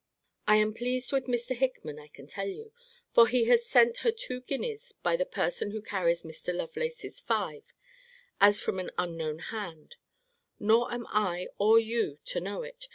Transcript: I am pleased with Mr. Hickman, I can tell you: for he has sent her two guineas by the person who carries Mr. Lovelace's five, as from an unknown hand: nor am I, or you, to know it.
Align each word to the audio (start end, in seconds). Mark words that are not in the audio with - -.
I 0.47 0.55
am 0.55 0.73
pleased 0.73 1.11
with 1.11 1.27
Mr. 1.27 1.55
Hickman, 1.55 1.99
I 1.99 2.07
can 2.07 2.25
tell 2.25 2.47
you: 2.47 2.73
for 3.13 3.27
he 3.27 3.43
has 3.45 3.67
sent 3.67 3.97
her 3.97 4.11
two 4.11 4.41
guineas 4.41 4.93
by 5.03 5.15
the 5.15 5.27
person 5.27 5.69
who 5.69 5.79
carries 5.79 6.23
Mr. 6.23 6.51
Lovelace's 6.55 7.19
five, 7.19 7.65
as 8.39 8.59
from 8.59 8.79
an 8.79 8.89
unknown 8.97 9.37
hand: 9.53 9.97
nor 10.59 10.91
am 10.91 11.05
I, 11.11 11.49
or 11.59 11.77
you, 11.77 12.17
to 12.25 12.39
know 12.41 12.63
it. 12.63 12.87